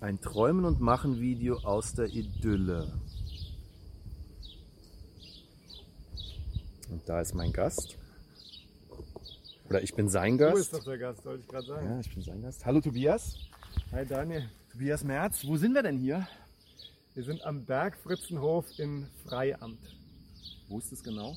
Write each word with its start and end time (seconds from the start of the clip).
Ein 0.00 0.18
Träumen 0.18 0.64
und 0.64 0.80
Machen 0.80 1.20
Video 1.20 1.58
aus 1.58 1.92
der 1.92 2.06
Idylle. 2.06 2.90
Und 6.90 7.06
da 7.06 7.20
ist 7.20 7.34
mein 7.34 7.52
Gast. 7.52 7.98
Oder 9.68 9.82
ich 9.82 9.94
bin 9.94 10.08
sein 10.08 10.38
Du 10.38 10.50
bist 10.52 10.72
Gast. 10.72 10.72
doch 10.72 10.84
der 10.90 10.96
Gast, 10.98 11.24
wollte 11.26 11.42
ich 11.42 11.48
gerade 11.48 11.66
sagen. 11.66 11.86
Ja, 11.86 12.00
ich 12.00 12.14
bin 12.14 12.22
sein 12.22 12.40
Gast. 12.40 12.64
Hallo 12.64 12.80
Tobias. 12.80 13.36
Hi 13.92 14.06
Daniel. 14.06 14.48
Tobias 14.72 15.04
Merz. 15.04 15.44
Wo 15.46 15.58
sind 15.58 15.74
wir 15.74 15.82
denn 15.82 15.98
hier? 15.98 16.26
Wir 17.12 17.22
sind 17.22 17.44
am 17.44 17.66
Berg 17.66 17.98
Fritzenhof 17.98 18.66
in 18.78 19.06
Freiamt. 19.26 19.80
Wo 20.68 20.78
ist 20.78 20.92
es 20.92 21.02
genau? 21.02 21.36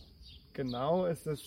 Genau 0.54 1.06
ist 1.06 1.28
es 1.28 1.42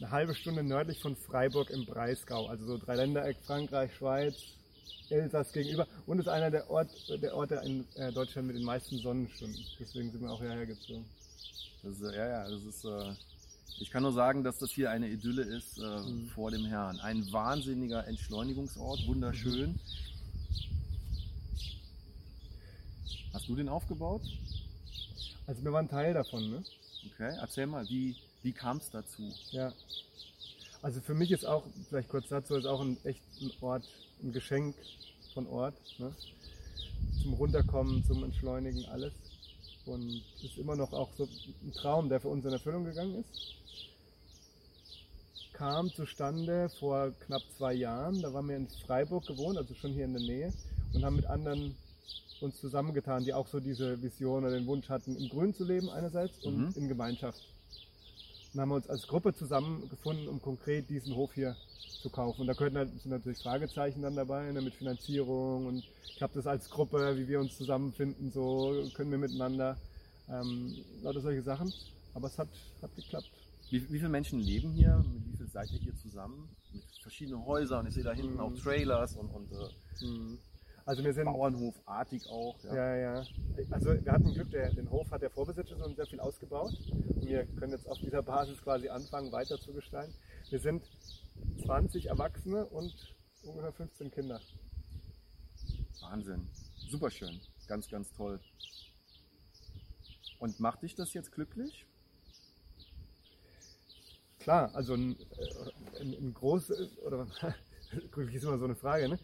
eine 0.00 0.10
halbe 0.10 0.34
Stunde 0.34 0.64
nördlich 0.64 1.00
von 1.00 1.14
Freiburg 1.14 1.70
im 1.70 1.86
Breisgau. 1.86 2.48
Also 2.48 2.66
so 2.66 2.76
Dreiländereck, 2.76 3.36
Frankreich, 3.46 3.94
Schweiz, 3.94 4.34
Elsass 5.08 5.52
gegenüber. 5.52 5.86
Und 6.06 6.18
ist 6.18 6.28
einer 6.28 6.50
der, 6.50 6.70
Ort, 6.70 6.90
der 7.08 7.34
Orte 7.34 7.56
in 7.64 7.86
äh, 7.96 8.12
Deutschland 8.12 8.46
mit 8.46 8.56
den 8.56 8.64
meisten 8.64 8.98
Sonnenstunden. 8.98 9.64
Deswegen 9.78 10.10
sind 10.10 10.22
wir 10.22 10.30
auch 10.30 10.40
hierher 10.40 10.66
gezogen. 10.66 11.04
Das 11.82 11.92
ist, 11.92 12.02
äh, 12.02 12.16
ja, 12.16 12.28
ja, 12.28 12.50
das 12.50 12.62
ist. 12.62 12.84
Äh, 12.84 13.14
ich 13.78 13.90
kann 13.90 14.02
nur 14.02 14.12
sagen, 14.12 14.44
dass 14.44 14.58
das 14.58 14.70
hier 14.70 14.90
eine 14.90 15.08
Idylle 15.08 15.42
ist 15.42 15.78
äh, 15.78 16.02
vor 16.34 16.50
dem 16.50 16.66
Herrn. 16.66 17.00
Ein 17.00 17.32
wahnsinniger 17.32 18.06
Entschleunigungsort, 18.06 19.06
wunderschön. 19.06 19.78
Hast 23.32 23.48
du 23.48 23.56
den 23.56 23.68
aufgebaut? 23.68 24.22
Also 25.46 25.64
wir 25.64 25.72
waren 25.72 25.88
Teil 25.88 26.12
davon, 26.12 26.50
ne? 26.50 26.62
Okay, 27.06 27.34
erzähl 27.40 27.66
mal, 27.66 27.88
wie, 27.88 28.16
wie 28.42 28.52
kam 28.52 28.76
es 28.76 28.90
dazu? 28.90 29.32
Ja. 29.50 29.72
Also 30.82 31.00
für 31.00 31.14
mich 31.14 31.30
ist 31.30 31.46
auch, 31.46 31.64
vielleicht 31.88 32.08
kurz 32.08 32.28
dazu, 32.28 32.56
ist 32.56 32.66
auch 32.66 32.80
ein 32.80 32.98
echt 33.04 33.22
ein 33.40 33.50
Ort, 33.60 33.88
ein 34.22 34.32
Geschenk 34.32 34.74
von 35.34 35.46
Ort. 35.46 35.74
Ne? 35.98 36.12
Zum 37.22 37.34
Runterkommen, 37.34 38.04
zum 38.04 38.24
Entschleunigen, 38.24 38.84
alles. 38.86 39.12
Und 39.86 40.22
ist 40.42 40.58
immer 40.58 40.76
noch 40.76 40.92
auch 40.92 41.08
so 41.16 41.24
ein 41.24 41.72
Traum, 41.72 42.08
der 42.08 42.20
für 42.20 42.28
uns 42.28 42.44
in 42.44 42.52
Erfüllung 42.52 42.84
gegangen 42.84 43.14
ist. 43.16 43.54
Kam 45.52 45.90
zustande 45.92 46.68
vor 46.78 47.12
knapp 47.26 47.42
zwei 47.56 47.74
Jahren. 47.74 48.20
Da 48.22 48.32
waren 48.32 48.48
wir 48.48 48.56
in 48.56 48.68
Freiburg 48.86 49.26
gewohnt, 49.26 49.58
also 49.58 49.74
schon 49.74 49.92
hier 49.92 50.04
in 50.04 50.12
der 50.14 50.22
Nähe, 50.22 50.52
und 50.94 51.04
haben 51.04 51.16
mit 51.16 51.26
anderen 51.26 51.74
uns 52.40 52.58
zusammengetan, 52.60 53.24
die 53.24 53.34
auch 53.34 53.46
so 53.46 53.60
diese 53.60 54.00
Vision 54.02 54.44
oder 54.44 54.54
den 54.54 54.66
Wunsch 54.66 54.88
hatten, 54.88 55.16
im 55.16 55.28
Grün 55.28 55.52
zu 55.54 55.64
leben 55.64 55.90
einerseits 55.90 56.38
und 56.44 56.56
Mhm. 56.56 56.72
in 56.76 56.88
Gemeinschaft. 56.88 57.38
Und 58.52 58.60
haben 58.60 58.68
wir 58.70 58.76
uns 58.76 58.88
als 58.88 59.06
Gruppe 59.06 59.32
zusammengefunden, 59.34 60.28
um 60.28 60.42
konkret 60.42 60.90
diesen 60.90 61.14
Hof 61.14 61.32
hier 61.34 61.56
zu 62.02 62.10
kaufen. 62.10 62.42
Und 62.42 62.46
da 62.48 62.54
könnten 62.54 62.98
sind 62.98 63.10
natürlich 63.10 63.38
Fragezeichen 63.38 64.02
dann 64.02 64.16
dabei, 64.16 64.50
ne, 64.50 64.60
mit 64.60 64.74
Finanzierung 64.74 65.66
und 65.66 65.84
ich 66.16 66.22
habe 66.22 66.32
das 66.34 66.46
als 66.46 66.68
Gruppe, 66.68 67.16
wie 67.16 67.28
wir 67.28 67.40
uns 67.40 67.56
zusammenfinden, 67.56 68.30
so 68.32 68.88
können 68.94 69.10
wir 69.10 69.18
miteinander, 69.18 69.76
ähm, 70.28 70.74
lauter 71.02 71.20
solche 71.20 71.42
Sachen. 71.42 71.72
Aber 72.14 72.26
es 72.26 72.38
hat, 72.38 72.48
hat 72.82 72.94
geklappt. 72.96 73.30
Wie, 73.70 73.82
wie 73.84 73.98
viele 73.98 74.08
Menschen 74.08 74.40
leben 74.40 74.72
hier? 74.72 74.96
Mit 74.96 75.32
wie 75.32 75.36
viel 75.36 75.48
seid 75.48 75.70
ihr 75.70 75.78
hier 75.78 75.96
zusammen? 75.96 76.48
Mit 76.72 76.82
verschiedenen 77.02 77.44
Häusern. 77.46 77.86
Ich 77.86 77.94
sehe 77.94 78.02
da 78.02 78.12
hinten 78.12 78.34
Mhm. 78.34 78.40
auch 78.40 78.52
Trailers 78.54 79.14
und, 79.16 79.28
und 79.28 79.52
äh, 79.52 80.04
Also 80.84 81.04
wir 81.04 81.12
sind 81.12 81.26
Bauernhofartig 81.26 82.28
auch. 82.28 82.62
Ja. 82.64 82.74
Ja, 82.74 82.96
ja. 82.96 83.24
Also 83.70 84.04
wir 84.04 84.12
hatten 84.12 84.32
Glück, 84.32 84.50
der, 84.50 84.72
den 84.72 84.90
Hof 84.90 85.10
hat 85.10 85.22
der 85.22 85.30
Vorbesitzer 85.30 85.76
schon 85.78 85.94
sehr 85.94 86.06
viel 86.06 86.20
ausgebaut. 86.20 86.72
Und 86.90 87.26
wir 87.26 87.44
können 87.46 87.72
jetzt 87.72 87.88
auf 87.88 87.98
dieser 87.98 88.22
Basis 88.22 88.60
quasi 88.62 88.88
anfangen, 88.88 89.32
weiter 89.32 89.58
zu 89.58 89.72
gestalten. 89.72 90.14
Wir 90.48 90.58
sind 90.58 90.82
20 91.64 92.06
Erwachsene 92.06 92.66
und 92.66 92.94
ungefähr 93.44 93.72
15 93.72 94.10
Kinder. 94.10 94.40
Wahnsinn. 96.00 96.48
Superschön. 96.88 97.40
Ganz, 97.68 97.88
ganz 97.88 98.12
toll. 98.12 98.40
Und 100.38 100.58
macht 100.58 100.82
dich 100.82 100.94
das 100.94 101.12
jetzt 101.12 101.32
glücklich? 101.32 101.86
Klar, 104.40 104.74
also 104.74 104.94
ein, 104.94 105.16
äh, 105.20 106.00
ein, 106.00 106.14
ein 106.14 106.34
großes, 106.34 106.98
oder 107.00 107.26
glücklich 108.10 108.36
ist 108.36 108.44
immer 108.44 108.58
so 108.58 108.64
eine 108.64 108.74
Frage, 108.74 109.08
ne? 109.08 109.18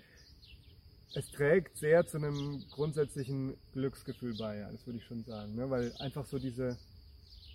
Es 1.14 1.30
trägt 1.30 1.78
sehr 1.78 2.06
zu 2.06 2.18
einem 2.18 2.64
grundsätzlichen 2.70 3.56
Glücksgefühl 3.72 4.34
bei, 4.36 4.58
ja, 4.58 4.70
das 4.70 4.86
würde 4.86 4.98
ich 4.98 5.04
schon 5.04 5.24
sagen. 5.24 5.54
Ne? 5.54 5.70
Weil 5.70 5.92
einfach 5.98 6.26
so 6.26 6.38
diese, 6.38 6.76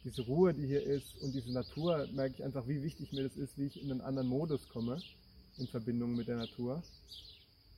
diese 0.03 0.23
Ruhe, 0.23 0.53
die 0.53 0.65
hier 0.65 0.83
ist 0.83 1.17
und 1.21 1.33
diese 1.33 1.51
Natur, 1.51 2.07
merke 2.13 2.35
ich 2.35 2.43
einfach, 2.43 2.67
wie 2.67 2.81
wichtig 2.81 3.11
mir 3.11 3.23
das 3.23 3.35
ist, 3.35 3.57
wie 3.57 3.67
ich 3.67 3.81
in 3.81 3.91
einen 3.91 4.01
anderen 4.01 4.27
Modus 4.27 4.67
komme 4.69 5.01
in 5.57 5.67
Verbindung 5.67 6.15
mit 6.15 6.27
der 6.27 6.37
Natur. 6.37 6.81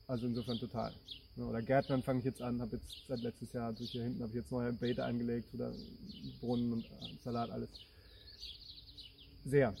Also 0.06 0.26
insofern 0.26 0.58
total. 0.58 0.92
Ne? 1.36 1.46
Oder 1.46 1.62
Gärtnern 1.62 2.02
fange 2.02 2.20
ich 2.20 2.24
jetzt 2.24 2.42
an, 2.42 2.60
habe 2.60 2.76
jetzt 2.76 3.06
seit 3.08 3.20
letztes 3.20 3.52
Jahr 3.52 3.72
durch 3.72 3.90
hier 3.90 4.04
hinten 4.04 4.22
habe 4.22 4.30
ich 4.30 4.36
jetzt 4.36 4.52
neue 4.52 4.72
Beete 4.72 5.04
angelegt 5.04 5.52
oder 5.54 5.72
Brunnen 6.40 6.72
und 6.72 6.84
äh, 6.84 7.16
Salat, 7.22 7.50
alles. 7.50 7.70
Sehr. 9.44 9.74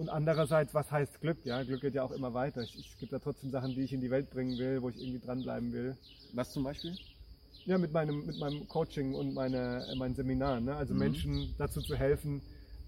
Und 0.00 0.08
andererseits, 0.08 0.72
was 0.72 0.90
heißt 0.90 1.20
Glück? 1.20 1.36
Ja, 1.44 1.62
Glück 1.62 1.82
geht 1.82 1.94
ja 1.94 2.02
auch 2.02 2.10
immer 2.10 2.32
weiter. 2.32 2.62
Ich, 2.62 2.74
es 2.74 2.98
gibt 2.98 3.12
ja 3.12 3.18
trotzdem 3.18 3.50
Sachen, 3.50 3.74
die 3.74 3.82
ich 3.82 3.92
in 3.92 4.00
die 4.00 4.10
Welt 4.10 4.30
bringen 4.30 4.56
will, 4.58 4.80
wo 4.80 4.88
ich 4.88 4.98
irgendwie 4.98 5.18
dranbleiben 5.18 5.74
will. 5.74 5.94
Was 6.32 6.52
zum 6.52 6.64
Beispiel? 6.64 6.96
Ja, 7.66 7.76
mit 7.76 7.92
meinem, 7.92 8.24
mit 8.24 8.38
meinem 8.38 8.66
Coaching 8.66 9.14
und 9.14 9.34
meine, 9.34 9.86
äh, 9.92 9.94
meinen 9.96 10.14
Seminaren. 10.14 10.64
Ne? 10.64 10.74
Also 10.74 10.94
Mhm. 10.94 11.00
Menschen 11.00 11.54
dazu 11.58 11.82
zu 11.82 11.94
helfen, 11.96 12.40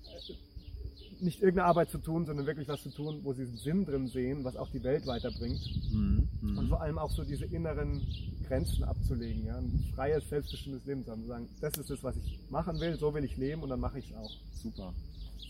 äh, 0.05 1.23
nicht 1.23 1.43
irgendeine 1.43 1.69
Arbeit 1.69 1.91
zu 1.91 1.99
tun, 1.99 2.25
sondern 2.25 2.47
wirklich 2.47 2.67
was 2.67 2.83
zu 2.83 2.89
tun, 2.89 3.21
wo 3.25 3.35
sie 3.35 3.43
einen 3.43 3.59
Sinn 3.59 3.85
drin 3.85 4.09
sehen, 4.09 4.43
was 4.43 4.57
auch 4.57 4.71
die 4.71 4.83
Welt 4.83 5.07
weiterbringt. 5.07 5.61
Mhm. 5.93 6.57
Und 6.57 6.69
vor 6.71 6.81
allem 6.81 6.97
auch 6.97 7.11
so 7.11 7.25
diese 7.25 7.45
inneren 7.45 8.01
Grenzen 8.49 8.85
abzulegen. 8.85 9.45
Ja? 9.45 9.59
Ein 9.59 9.93
freies, 9.95 10.27
selbstbestimmtes 10.31 10.87
Leben 10.87 11.05
zu 11.05 11.11
haben. 11.11 11.21
Zu 11.21 11.29
sagen, 11.29 11.49
das 11.61 11.75
ist 11.77 11.91
es, 11.91 12.03
was 12.03 12.17
ich 12.17 12.39
machen 12.49 12.81
will, 12.81 12.97
so 12.99 13.13
will 13.13 13.25
ich 13.25 13.37
leben 13.37 13.63
und 13.63 13.69
dann 13.69 13.81
mache 13.81 13.99
ich 13.99 14.11
es 14.11 14.17
auch. 14.17 14.33
Super, 14.55 14.95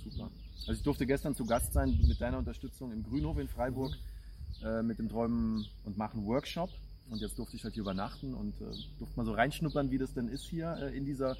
super. 0.03 0.29
Also 0.63 0.75
ich 0.75 0.83
durfte 0.83 1.07
gestern 1.07 1.35
zu 1.35 1.45
Gast 1.45 1.73
sein 1.73 1.99
mit 2.07 2.21
deiner 2.21 2.39
Unterstützung 2.39 2.93
im 2.93 3.03
Grünhof 3.03 3.39
in 3.39 3.49
Freiburg 3.49 3.93
äh, 4.65 4.83
mit 4.83 4.99
dem 4.99 5.09
Träumen 5.09 5.67
und 5.85 5.99
Machen 5.99 6.25
Workshop. 6.27 6.71
Und 7.11 7.21
jetzt 7.21 7.37
durfte 7.37 7.57
ich 7.57 7.65
halt 7.65 7.75
hier 7.75 7.83
übernachten 7.83 8.33
und 8.33 8.55
äh, 8.61 8.65
durfte 8.99 9.17
mal 9.17 9.27
so 9.27 9.33
reinschnuppern, 9.33 9.91
wie 9.91 9.99
das 9.99 10.15
denn 10.15 10.29
ist 10.29 10.45
hier 10.45 10.77
äh, 10.81 10.97
in 10.97 11.05
dieser 11.05 11.37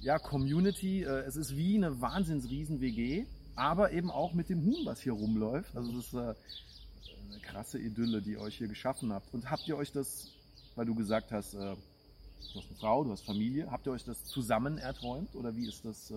ja, 0.00 0.18
Community. 0.18 1.04
Äh, 1.04 1.22
es 1.22 1.36
ist 1.36 1.56
wie 1.56 1.76
eine 1.76 2.02
Wahnsinns-Riesen-WG, 2.02 3.24
aber 3.56 3.92
eben 3.92 4.10
auch 4.10 4.34
mit 4.34 4.50
dem 4.50 4.62
Huhn, 4.62 4.84
was 4.84 5.00
hier 5.00 5.12
rumläuft. 5.12 5.74
Also 5.74 5.98
es 5.98 6.06
ist 6.06 6.14
äh, 6.14 6.18
eine 6.18 7.40
krasse 7.40 7.78
Idylle, 7.78 8.20
die 8.20 8.32
ihr 8.32 8.40
euch 8.40 8.58
hier 8.58 8.68
geschaffen 8.68 9.10
habt. 9.12 9.32
Und 9.32 9.50
habt 9.50 9.66
ihr 9.66 9.76
euch 9.78 9.90
das, 9.90 10.28
weil 10.76 10.84
du 10.84 10.94
gesagt 10.94 11.32
hast, 11.32 11.54
äh, 11.54 11.76
du 12.52 12.58
hast 12.60 12.68
eine 12.68 12.76
Frau, 12.78 13.04
du 13.04 13.10
hast 13.12 13.22
Familie, 13.24 13.70
habt 13.70 13.86
ihr 13.86 13.92
euch 13.92 14.04
das 14.04 14.24
zusammen 14.24 14.78
erträumt 14.78 15.34
oder 15.34 15.54
wie 15.56 15.68
ist 15.68 15.84
das? 15.84 16.10
Äh, 16.10 16.14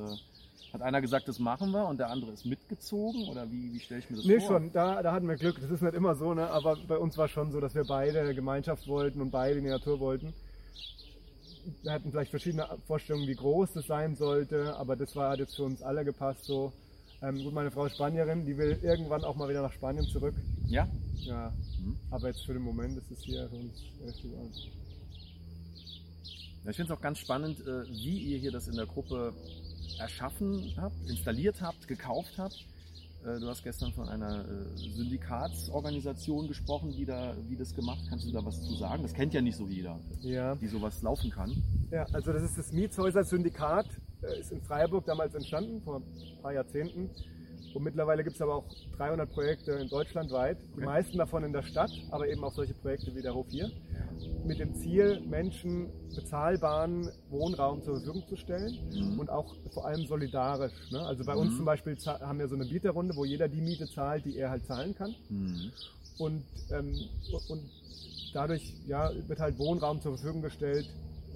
hat 0.74 0.82
einer 0.82 1.00
gesagt, 1.00 1.28
das 1.30 1.40
machen 1.40 1.72
wir 1.72 1.88
und 1.88 2.00
der 2.00 2.10
andere 2.10 2.32
ist 2.32 2.46
mitgezogen 2.46 3.30
oder 3.30 3.50
wie, 3.50 3.72
wie 3.74 3.80
stelle 3.80 4.02
ich 4.02 4.10
mir 4.10 4.18
das 4.18 4.26
Nee, 4.26 4.40
vor? 4.40 4.48
schon, 4.60 4.74
da, 4.74 5.02
da 5.02 5.14
hatten 5.14 5.28
wir 5.28 5.36
Glück. 5.38 5.60
Das 5.62 5.70
ist 5.72 5.82
nicht 5.82 5.94
immer 5.94 6.16
so, 6.16 6.34
ne? 6.34 6.50
aber 6.50 6.76
bei 6.88 6.98
uns 6.98 7.18
war 7.18 7.30
schon 7.30 7.52
so, 7.52 7.62
dass 7.62 7.76
wir 7.76 7.86
beide 7.86 8.20
eine 8.20 8.36
Gemeinschaft 8.36 8.86
wollten 8.88 9.22
und 9.22 9.32
beide 9.32 9.58
in 9.60 9.64
die 9.64 9.70
Natur 9.70 10.00
wollten. 10.02 10.34
Wir 11.82 11.92
hatten 11.94 12.12
vielleicht 12.12 12.30
verschiedene 12.30 12.68
Vorstellungen, 12.88 13.28
wie 13.28 13.36
groß 13.36 13.74
das 13.74 13.88
sein 13.88 14.16
sollte, 14.16 14.76
aber 14.76 14.96
das 14.96 15.16
war, 15.16 15.32
hat 15.32 15.40
jetzt 15.40 15.56
für 15.56 15.64
uns 15.64 15.82
alle 15.82 16.04
gepasst. 16.04 16.44
So. 16.46 16.74
Ähm, 17.22 17.42
gut, 17.44 17.54
meine 17.54 17.72
Frau 17.72 17.86
ist 17.86 17.94
Spanierin, 17.96 18.46
die 18.46 18.58
will 18.58 18.78
irgendwann 18.84 19.24
auch 19.24 19.36
mal 19.36 19.48
wieder 19.50 19.62
nach 19.62 19.72
Spanien 19.72 20.06
zurück. 20.06 20.36
Ja? 20.68 20.88
Ja, 21.22 21.54
Mhm. 21.80 21.96
aber 22.12 22.28
jetzt 22.28 22.46
für 22.46 22.54
den 22.54 22.62
Moment 22.64 22.98
ist 22.98 23.10
es 23.12 23.24
hier 23.24 23.48
für 23.50 23.56
uns 23.56 23.74
Ort. 24.04 24.22
Ja, 24.24 24.85
ich 26.72 26.76
finde 26.76 26.92
es 26.94 26.98
auch 26.98 27.02
ganz 27.02 27.20
spannend, 27.20 27.60
äh, 27.62 27.88
wie 27.90 28.18
ihr 28.20 28.38
hier 28.38 28.52
das 28.52 28.68
in 28.68 28.76
der 28.76 28.86
Gruppe 28.86 29.34
erschaffen 30.00 30.74
habt, 30.78 30.96
installiert 31.10 31.62
habt, 31.62 31.88
gekauft 31.88 32.34
habt. 32.38 32.56
Äh, 33.26 33.40
Du 33.40 33.48
hast 33.48 33.64
gestern 33.64 33.92
von 33.94 34.08
einer 34.08 34.46
äh, 34.46 34.78
Syndikatsorganisation 34.78 36.48
gesprochen, 36.48 36.92
die 36.92 37.06
da, 37.06 37.36
wie 37.48 37.56
das 37.56 37.74
gemacht. 37.76 38.00
Kannst 38.10 38.26
du 38.28 38.32
da 38.32 38.44
was 38.46 38.62
zu 38.62 38.76
sagen? 38.76 39.04
Das 39.04 39.14
kennt 39.14 39.34
ja 39.34 39.42
nicht 39.42 39.58
so 39.58 39.68
jeder, 39.68 40.00
Ja. 40.22 40.60
wie 40.62 40.68
sowas 40.68 41.02
laufen 41.02 41.30
kann. 41.32 41.52
Ja, 41.92 42.06
also 42.14 42.32
das 42.34 42.44
ist 42.44 42.58
das 42.58 42.72
Mietshäuser-Syndikat, 42.72 43.88
äh, 44.24 44.40
ist 44.40 44.52
in 44.52 44.62
Freiburg 44.62 45.06
damals 45.06 45.34
entstanden, 45.36 45.82
vor 45.82 45.98
ein 45.98 46.42
paar 46.42 46.54
Jahrzehnten. 46.54 47.10
Und 47.74 47.84
mittlerweile 47.84 48.24
gibt 48.24 48.36
es 48.38 48.42
aber 48.42 48.56
auch 48.56 48.66
300 48.98 49.30
Projekte 49.34 49.72
in 49.74 49.90
Deutschland 49.90 50.32
weit, 50.32 50.58
die 50.62 50.74
Okay. 50.78 50.86
meisten 50.86 51.18
davon 51.18 51.44
in 51.44 51.52
der 51.52 51.64
Stadt, 51.64 51.92
aber 52.10 52.28
eben 52.30 52.42
auch 52.44 52.54
solche 52.54 52.74
Projekte 52.74 53.14
wie 53.16 53.22
der 53.22 53.34
Hof 53.36 53.48
hier, 53.50 53.70
mit 54.46 54.60
dem 54.60 54.74
Ziel, 54.76 55.22
Menschen 55.22 55.90
bezahlbaren 56.16 57.10
Wohnraum 57.30 57.82
zur 57.82 57.96
Verfügung 57.96 58.24
zu 58.28 58.36
stellen 58.36 58.78
Mhm. 58.94 59.20
und 59.20 59.30
auch 59.30 59.56
vor 59.74 59.86
allem 59.86 60.06
solidarisch. 60.06 60.74
Ne? 60.92 61.00
Also 61.00 61.26
bei 61.26 61.36
uns 61.36 61.54
Mhm. 61.54 61.58
zum 61.58 61.66
Beispiel 61.66 61.98
haben 62.06 62.40
wir 62.40 62.48
so 62.48 62.56
eine 62.56 62.66
Bieterrunde, 62.66 63.16
wo 63.16 63.26
jeder 63.26 63.48
die 63.48 63.62
Miete 63.62 63.88
zahlt, 63.88 64.26
die 64.26 64.38
er 64.38 64.50
halt 64.50 64.66
zahlen 64.66 64.96
kann. 64.96 65.16
Mhm. 65.30 65.72
Und, 66.18 66.44
ähm, 66.72 66.96
und 67.50 67.62
dadurch 68.34 68.74
ja, 68.88 69.12
wird 69.28 69.40
halt 69.40 69.58
Wohnraum 69.58 70.02
zur 70.02 70.18
Verfügung 70.18 70.42
gestellt 70.42 70.88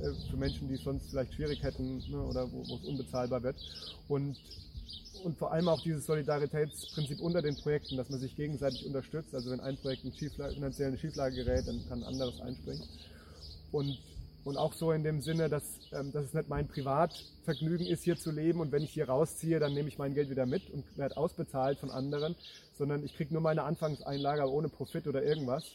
äh, 0.02 0.30
für 0.30 0.38
Menschen, 0.38 0.68
die 0.70 0.76
es 0.76 0.84
sonst 0.84 1.10
vielleicht 1.10 1.34
schwierig 1.34 1.62
hätten 1.64 1.98
ne, 2.10 2.22
oder 2.22 2.50
wo, 2.52 2.64
wo 2.70 2.76
es 2.76 2.86
unbezahlbar 2.86 3.44
wird. 3.44 3.58
Und, 4.08 4.38
und 5.24 5.38
vor 5.38 5.52
allem 5.52 5.68
auch 5.68 5.82
dieses 5.82 6.06
Solidaritätsprinzip 6.06 7.20
unter 7.20 7.42
den 7.42 7.56
Projekten, 7.56 7.98
dass 7.98 8.10
man 8.10 8.20
sich 8.20 8.36
gegenseitig 8.36 8.86
unterstützt. 8.86 9.34
Also 9.34 9.52
wenn 9.52 9.60
ein 9.60 9.78
Projekt 9.78 10.06
in 10.06 10.14
Schieflage, 10.14 10.56
finanziell 10.56 10.92
in 10.92 10.98
Schieflage 10.98 11.36
gerät, 11.36 11.68
dann 11.68 11.84
kann 11.88 12.00
ein 12.00 12.10
anderes 12.10 12.40
einspringen. 12.42 12.84
und, 13.72 13.98
und 14.46 14.58
auch 14.58 14.74
so 14.74 14.92
in 14.92 15.04
dem 15.04 15.22
Sinne, 15.22 15.50
dass, 15.50 15.64
ähm, 15.92 16.12
dass 16.12 16.26
es 16.26 16.34
nicht 16.34 16.50
mein 16.50 16.68
Privatvergnügen 16.68 17.86
ist, 17.86 18.04
hier 18.04 18.18
zu 18.18 18.32
leben 18.32 18.62
und 18.62 18.72
wenn 18.72 18.84
ich 18.84 18.92
hier 18.92 19.10
rausziehe, 19.10 19.60
dann 19.60 19.74
nehme 19.74 19.90
ich 19.90 19.98
mein 19.98 20.14
Geld 20.14 20.30
wieder 20.30 20.46
mit 20.46 20.70
und 20.72 20.86
werde 20.98 21.18
ausbezahlt 21.18 21.78
von 21.78 21.92
anderen, 21.92 22.36
sondern 22.78 23.04
ich 23.04 23.16
kriege 23.16 23.34
nur 23.34 23.42
meine 23.42 23.64
Anfangseinlage, 23.64 24.42
aber 24.42 24.52
ohne 24.52 24.70
Profit 24.70 25.08
oder 25.08 25.24
irgendwas. 25.24 25.66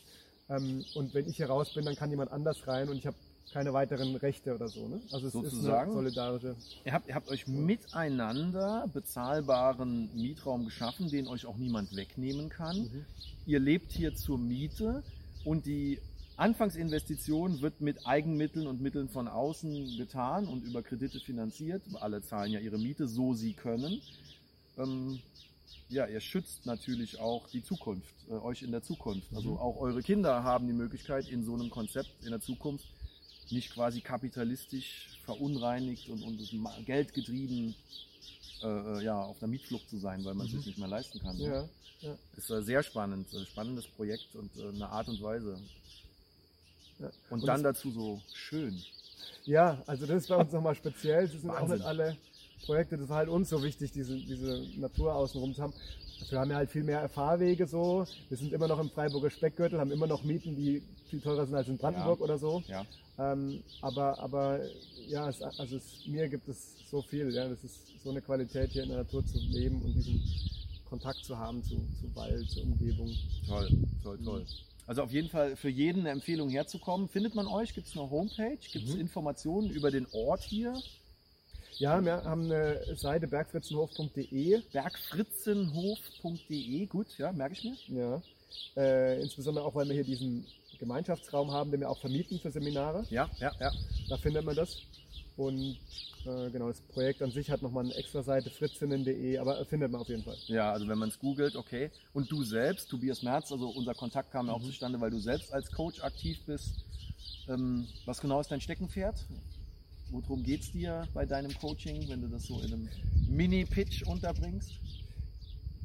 Ähm, 0.49 0.84
und 0.94 1.14
wenn 1.14 1.28
ich 1.28 1.37
hier 1.37 1.46
raus 1.46 1.75
bin, 1.75 1.84
dann 1.84 1.96
kann 1.96 2.11
jemand 2.11 2.32
anders 2.32 2.66
rein 2.66 2.88
und 2.88 2.96
ich 2.96 3.06
habe 3.06 3.16
keine 3.52 3.73
weiteren 3.73 4.17
Rechte 4.17 4.55
oder 4.55 4.69
so. 4.69 4.88
Ne? 4.88 5.00
Also 5.12 5.29
es 5.29 5.32
Sozusagen. 5.32 5.91
ist 5.91 5.96
eine 5.96 6.11
solidarische. 6.11 6.56
Ihr 6.85 6.93
habt, 6.93 7.08
ihr 7.08 7.14
habt 7.14 7.29
euch 7.29 7.46
miteinander 7.46 8.88
bezahlbaren 8.93 10.11
Mietraum 10.14 10.64
geschaffen, 10.64 11.11
den 11.11 11.29
euch 11.29 11.46
auch 11.46 11.56
niemand 11.56 11.94
wegnehmen 11.94 12.49
kann. 12.49 12.79
Mhm. 12.79 13.05
Ihr 13.46 13.61
lebt 13.61 13.93
hier 13.93 14.14
zur 14.14 14.38
Miete 14.38 15.02
und 15.44 15.67
die 15.67 16.00
Anfangsinvestition 16.37 17.61
wird 17.61 17.81
mit 17.81 18.06
Eigenmitteln 18.06 18.67
und 18.67 18.81
Mitteln 18.81 19.08
von 19.08 19.29
außen 19.29 19.97
getan 19.97 20.49
und 20.49 20.64
über 20.64 20.82
Kredite 20.82 21.20
finanziert. 21.20 21.82
Alle 22.00 22.23
zahlen 22.23 22.50
ja 22.52 22.58
ihre 22.58 22.79
Miete, 22.79 23.06
so 23.06 23.35
sie 23.35 23.52
können. 23.52 24.00
Ähm, 24.76 25.20
ja, 25.88 26.06
ihr 26.06 26.20
schützt 26.20 26.67
natürlich 26.67 27.20
auch 27.20 27.49
die 27.50 27.62
Zukunft, 27.62 28.14
äh, 28.29 28.32
euch 28.32 28.62
in 28.62 28.73
der 28.73 28.82
Zukunft. 28.82 29.29
Also 29.35 29.50
Mhm. 29.52 29.56
auch 29.58 29.76
eure 29.81 30.02
Kinder 30.02 30.43
haben 30.43 30.67
die 30.67 30.73
Möglichkeit, 30.73 31.29
in 31.29 31.44
so 31.44 31.55
einem 31.55 31.70
Konzept 31.70 32.11
in 32.25 32.31
der 32.31 32.40
Zukunft 32.40 32.87
nicht 33.52 33.73
quasi 33.73 34.00
kapitalistisch 34.00 35.08
verunreinigt 35.25 36.08
und, 36.08 36.23
und 36.23 36.85
geldgetrieben 36.87 37.75
äh, 38.62 38.67
äh, 38.67 39.05
ja, 39.05 39.20
auf 39.23 39.38
der 39.38 39.49
Mietflucht 39.49 39.88
zu 39.88 39.99
sein, 39.99 40.25
weil 40.25 40.35
man 40.35 40.46
es 40.46 40.52
Mhm. 40.52 40.56
sich 40.58 40.67
nicht 40.67 40.79
mehr 40.79 40.88
leisten 40.88 41.19
kann. 41.20 41.37
ne? 41.37 41.44
Ja, 42.00 42.08
ja. 42.08 42.19
Ist 42.37 42.50
äh, 42.50 42.62
sehr 42.62 42.82
spannend, 42.82 43.32
äh, 43.35 43.44
spannendes 43.46 43.87
Projekt 43.88 44.35
und 44.35 44.55
äh, 44.56 44.69
eine 44.69 44.88
Art 44.88 45.08
und 45.08 45.20
Weise. 45.23 45.58
Ja. 46.99 47.06
Und, 47.31 47.41
Und 47.41 47.46
dann 47.46 47.62
dazu 47.62 47.91
so 47.91 48.23
schön. 48.32 48.82
Ja, 49.44 49.82
also 49.87 50.06
das 50.06 50.23
ist 50.23 50.29
bei 50.29 50.37
uns 50.37 50.52
nochmal 50.52 50.75
speziell. 50.75 51.29
Das 51.29 51.40
sind 51.40 51.50
auch 51.50 51.69
nicht 51.69 51.82
alle 51.85 52.17
Projekte. 52.64 52.96
Das 52.96 53.08
war 53.08 53.18
halt 53.18 53.28
uns 53.28 53.48
so 53.50 53.62
wichtig, 53.62 53.92
diese, 53.92 54.16
diese 54.16 54.66
Natur 54.76 55.14
außenrum 55.14 55.54
zu 55.54 55.62
haben. 55.62 55.72
Wir 56.30 56.38
haben 56.38 56.50
ja 56.50 56.56
halt 56.56 56.70
viel 56.70 56.84
mehr 56.84 57.08
Fahrwege 57.08 57.66
so. 57.66 58.06
Wir 58.28 58.36
sind 58.38 58.52
immer 58.52 58.68
noch 58.68 58.78
im 58.80 58.88
Freiburger 58.90 59.30
Speckgürtel, 59.30 59.78
haben 59.78 59.90
immer 59.90 60.06
noch 60.06 60.22
Mieten, 60.24 60.56
die 60.56 60.82
viel 61.10 61.20
teurer 61.20 61.44
sind 61.46 61.54
als 61.54 61.68
in 61.68 61.76
Brandenburg 61.76 62.18
Ja. 62.20 62.24
oder 62.24 62.38
so. 62.38 62.62
Ja. 62.66 62.86
Ähm, 63.18 63.62
aber, 63.82 64.18
aber 64.18 64.60
ja, 65.08 65.28
es, 65.28 65.42
also 65.42 65.76
es, 65.76 66.06
mir 66.06 66.28
gibt 66.28 66.48
es 66.48 66.76
so 66.90 67.02
viel. 67.02 67.30
Ja, 67.32 67.48
das 67.48 67.62
ist 67.64 68.02
so 68.02 68.10
eine 68.10 68.22
Qualität, 68.22 68.70
hier 68.70 68.82
in 68.84 68.88
der 68.88 68.98
Natur 68.98 69.24
zu 69.26 69.38
leben 69.38 69.82
und 69.82 69.94
diesen 69.94 70.22
Kontakt 70.88 71.24
zu 71.24 71.36
haben 71.38 71.62
zu, 71.62 71.74
zu 72.00 72.14
Wald, 72.14 72.48
zur 72.50 72.62
Umgebung. 72.62 73.10
Toll, 73.46 73.68
toll, 74.02 74.18
toll. 74.24 74.40
Mhm. 74.40 74.46
Also 74.86 75.02
auf 75.02 75.12
jeden 75.12 75.28
Fall 75.28 75.56
für 75.56 75.68
jeden 75.70 76.00
eine 76.00 76.10
Empfehlung 76.10 76.50
herzukommen. 76.50 77.08
Findet 77.08 77.34
man 77.34 77.46
euch? 77.46 77.74
Gibt 77.74 77.86
es 77.88 77.96
eine 77.96 78.08
Homepage? 78.10 78.58
Gibt 78.72 78.88
es 78.88 78.94
Mhm. 78.94 79.00
Informationen 79.00 79.70
über 79.70 79.90
den 79.90 80.06
Ort 80.12 80.42
hier? 80.42 80.74
Ja, 81.79 82.05
wir 82.05 82.23
haben 82.25 82.53
eine 82.53 82.94
Seite 82.97 83.26
bergfritzenhof.de. 83.26 84.61
Bergfritzenhof.de, 84.73 86.87
gut, 86.87 87.19
ja, 87.19 87.32
merke 87.32 87.55
ich 87.55 87.65
mir. 87.65 87.75
Ja. 87.88 88.23
Äh, 88.76 89.21
insbesondere 89.23 89.65
auch, 89.65 89.75
weil 89.75 89.87
wir 89.88 89.94
hier 89.94 90.05
diesen 90.05 90.47
Gemeinschaftsraum 90.79 91.50
haben, 91.50 91.73
den 91.73 91.81
wir 91.81 91.91
auch 91.91 91.99
vermieten 91.99 92.38
für 92.38 92.50
Seminare. 92.53 93.05
Ja, 93.11 93.29
ja, 93.38 93.50
ja. 93.59 93.73
Da 94.09 94.17
findet 94.19 94.44
man 94.44 94.55
das. 94.55 94.76
Und 95.37 95.76
äh, 96.26 96.49
genau, 96.50 96.69
das 96.69 96.81
Projekt 96.81 97.21
an 97.21 97.32
sich 97.32 97.50
hat 97.50 97.61
nochmal 97.61 97.82
eine 97.85 97.94
extra 97.94 98.23
Seite, 98.23 98.49
fritzinnen.de, 98.50 99.37
aber 99.38 99.65
findet 99.67 99.91
man 99.91 100.00
auf 100.00 100.09
jeden 100.09 100.23
Fall. 100.23 100.37
Ja, 100.47 100.71
also 100.73 100.87
wenn 100.87 100.97
man 100.99 101.09
es 101.09 101.19
googelt, 101.19 101.56
okay. 101.56 101.91
Und 102.12 102.31
du 102.31 102.44
selbst, 102.44 102.88
Tobias 102.88 103.23
Merz, 103.25 103.50
also 103.50 103.69
unser 103.69 103.94
Kontakt 103.94 104.31
kam 104.31 104.47
ja 104.47 104.53
auch 104.53 104.61
Mhm. 104.61 104.67
zustande, 104.67 105.00
weil 105.00 105.11
du 105.11 105.19
selbst 105.19 105.53
als 105.53 105.73
Coach 105.73 106.00
aktiv 106.05 106.38
bist. 106.47 106.85
Ähm, 107.49 107.88
was 108.05 108.21
genau 108.21 108.38
ist 108.41 108.53
dein 108.53 108.61
Steckenpferd? 108.61 109.25
Worum 110.10 110.42
geht's 110.42 110.70
dir 110.72 111.08
bei 111.12 111.26
deinem 111.26 111.52
Coaching, 111.54 112.08
wenn 112.08 112.20
du 112.20 112.28
das 112.28 112.44
so 112.44 112.60
in 112.60 112.72
einem 112.72 112.88
Mini-Pitch 113.28 114.02
unterbringst? 114.06 114.72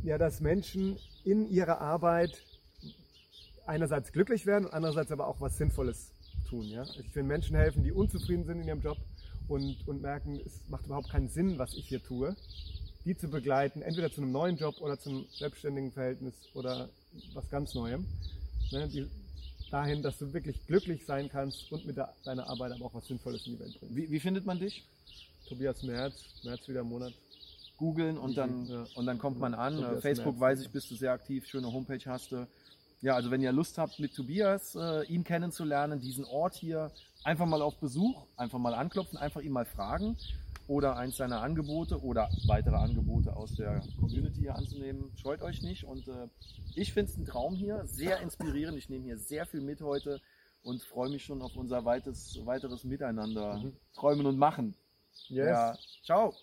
Ja, 0.04 0.18
dass 0.18 0.40
Menschen 0.40 0.98
in 1.24 1.50
ihrer 1.50 1.82
Arbeit 1.82 2.42
einerseits 3.66 4.12
glücklich 4.12 4.46
werden 4.46 4.66
und 4.66 4.74
andererseits 4.74 5.12
aber 5.12 5.28
auch 5.28 5.42
was 5.42 5.58
Sinnvolles 5.58 6.14
tun. 6.50 6.66
Ja? 6.66 6.84
Ich 7.00 7.16
will 7.16 7.24
Menschen 7.24 7.56
helfen, 7.56 7.84
die 7.84 7.92
unzufrieden 7.92 8.46
sind 8.46 8.62
in 8.62 8.68
ihrem 8.68 8.82
Job 8.82 8.98
und, 9.48 9.88
und 9.88 10.02
merken, 10.02 10.40
es 10.46 10.62
macht 10.68 10.86
überhaupt 10.86 11.10
keinen 11.10 11.30
Sinn, 11.30 11.58
was 11.58 11.74
ich 11.74 11.88
hier 11.88 12.02
tue. 12.04 12.36
Die 13.06 13.16
zu 13.16 13.30
begleiten, 13.30 13.82
entweder 13.82 14.12
zu 14.12 14.22
einem 14.22 14.32
neuen 14.32 14.58
Job 14.58 14.76
oder 14.82 15.00
zum 15.00 15.26
selbstständigen 15.32 15.92
Verhältnis 15.92 16.34
oder 16.54 16.90
was 17.34 17.50
ganz 17.50 17.74
Neuem. 17.74 18.06
Ne? 18.72 18.88
Die, 18.90 19.08
dahin, 19.70 20.02
dass 20.02 20.18
du 20.18 20.32
wirklich 20.34 20.66
glücklich 20.68 21.06
sein 21.06 21.30
kannst 21.30 21.72
und 21.72 21.86
mit 21.86 21.98
der, 21.98 22.14
deiner 22.24 22.48
Arbeit 22.50 22.72
aber 22.74 22.86
auch 22.86 22.94
was 22.94 23.08
Sinnvolles 23.08 23.46
in 23.48 23.54
die 23.54 23.60
Welt 23.60 23.80
bringst. 23.80 23.96
Wie, 23.96 24.10
wie 24.12 24.20
findet 24.20 24.46
man 24.46 24.60
dich? 24.60 24.84
Tobias 25.48 25.82
Merz, 25.84 26.14
Merz 26.44 26.68
wieder 26.68 26.82
im 26.82 26.88
Monat. 26.90 27.14
googeln 27.78 28.18
und 28.18 28.36
dann, 28.38 28.66
Ja. 28.68 28.86
und 28.96 29.06
dann 29.06 29.18
kommt 29.20 29.40
man 29.40 29.54
an. 29.54 29.76
Tobias 29.78 30.02
Facebook 30.02 30.34
Merz. 30.38 30.40
weiß 30.42 30.62
ich, 30.66 30.70
bist 30.70 30.92
du 30.92 30.96
sehr 30.96 31.14
aktiv, 31.14 31.48
schöne 31.48 31.72
Homepage 31.72 32.04
hast 32.08 32.32
du. 32.34 32.46
Ja, 33.02 33.16
also 33.16 33.32
wenn 33.32 33.42
ihr 33.42 33.54
Lust 33.54 33.78
habt, 33.78 34.00
mit 34.00 34.14
Tobias 34.14 34.76
äh, 34.76 35.04
ihn 35.06 35.24
kennenzulernen, 35.24 36.02
diesen 36.02 36.26
Ort 36.26 36.56
hier, 36.56 36.92
einfach 37.24 37.46
mal 37.46 37.62
auf 37.62 37.78
Besuch, 37.78 38.26
einfach 38.36 38.60
mal 38.60 38.74
anklopfen, 38.74 39.18
einfach 39.18 39.40
ihn 39.42 39.54
mal 39.54 39.66
fragen 39.66 40.18
oder 40.70 40.98
eins 40.98 41.18
seiner 41.18 41.42
Angebote 41.42 42.00
oder 42.00 42.30
weitere 42.46 42.76
Angebote 42.76 43.36
aus 43.36 43.56
der 43.56 43.82
Community 44.00 44.42
hier 44.42 44.56
anzunehmen. 44.56 45.12
Scheut 45.16 45.42
euch 45.42 45.64
nicht 45.64 45.84
und 45.84 46.08
äh, 46.08 46.28
ich 46.76 46.94
finde 46.94 47.12
es 47.12 47.18
ein 47.18 47.26
Traum 47.26 47.56
hier, 47.56 47.88
sehr 47.88 48.22
inspirierend. 48.22 48.78
Ich 48.78 48.88
nehme 48.88 49.04
hier 49.04 49.18
sehr 49.18 49.48
viel 49.48 49.62
mit 49.62 49.82
heute 49.82 50.22
und 50.62 50.84
freue 50.84 51.10
mich 51.10 51.26
schon 51.26 51.42
auf 51.42 51.56
unser 51.56 51.86
weites, 51.86 52.40
weiteres 52.46 52.84
Miteinander. 52.84 53.58
Mhm. 53.58 53.74
Träumen 53.96 54.28
und 54.28 54.38
machen. 54.38 54.76
Yes. 55.28 55.48
Ja, 55.48 55.78
ciao. 56.04 56.36